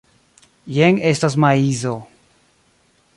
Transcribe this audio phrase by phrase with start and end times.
[0.77, 1.95] Jen estas maizo.